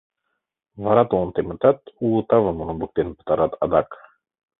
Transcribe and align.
Вара 0.83 1.03
толын 1.09 1.29
темытат, 1.35 1.79
уло 2.03 2.21
тавым 2.29 2.57
румбыктен 2.67 3.07
пытарат 3.17 3.53
адак. 3.63 3.89